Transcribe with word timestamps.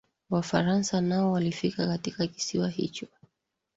Wafaransa 0.29 1.01
nao 1.01 1.31
walifika 1.31 1.87
katika 1.87 2.27
kisiwa 2.27 2.69
hicho 2.69 3.07